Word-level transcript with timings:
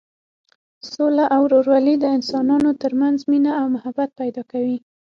سوله 0.91 1.25
او 1.35 1.41
ورورولي 1.45 1.95
د 1.99 2.05
انسانانو 2.17 2.69
تر 2.81 2.91
منځ 3.01 3.17
مینه 3.31 3.51
او 3.61 3.65
محبت 3.75 4.09
پیدا 4.21 4.43
کوي. 4.51 4.77